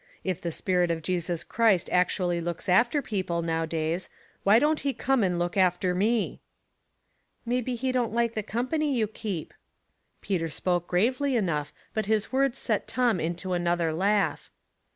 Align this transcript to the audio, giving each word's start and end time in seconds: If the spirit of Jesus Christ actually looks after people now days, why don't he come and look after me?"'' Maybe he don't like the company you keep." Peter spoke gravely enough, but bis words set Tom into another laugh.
If 0.23 0.41
the 0.41 0.51
spirit 0.51 0.89
of 0.89 1.03
Jesus 1.03 1.43
Christ 1.43 1.87
actually 1.91 2.41
looks 2.41 2.67
after 2.67 3.03
people 3.03 3.43
now 3.43 3.67
days, 3.67 4.09
why 4.41 4.57
don't 4.57 4.79
he 4.79 4.93
come 4.95 5.21
and 5.21 5.37
look 5.37 5.55
after 5.55 5.93
me?"'' 5.93 6.41
Maybe 7.51 7.75
he 7.75 7.91
don't 7.91 8.11
like 8.11 8.33
the 8.33 8.41
company 8.41 8.95
you 8.97 9.05
keep." 9.05 9.53
Peter 10.19 10.49
spoke 10.49 10.87
gravely 10.87 11.35
enough, 11.35 11.71
but 11.93 12.07
bis 12.07 12.31
words 12.31 12.57
set 12.57 12.87
Tom 12.87 13.19
into 13.19 13.53
another 13.53 13.93
laugh. 13.93 14.49